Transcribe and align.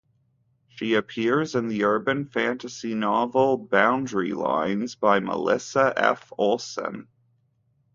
She 0.67 0.95
appears 0.95 1.53
in 1.53 1.67
the 1.67 1.83
urban 1.83 2.25
fantasy 2.25 2.95
novel 2.95 3.55
"Boundary 3.55 4.33
Lines" 4.33 4.95
by 4.95 5.19
Melissa 5.19 5.93
F. 5.95 6.33
Olson. 6.39 7.07